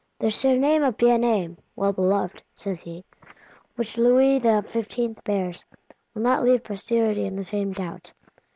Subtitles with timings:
[0.17, 3.05] "The Surname of Bien aimé (Well beloved)," says he,
[3.75, 5.23] "which Louis XV.
[5.25, 5.63] bears,
[6.15, 8.11] will not leave posterity in the same doubt.